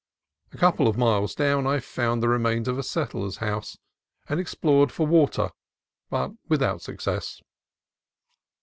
[0.51, 3.77] A couple of miles down I found the re mains of a settler's house,
[4.27, 5.51] and explored for water,
[6.09, 7.39] but without success.